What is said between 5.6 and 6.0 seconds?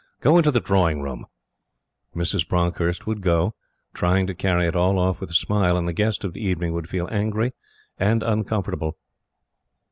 and the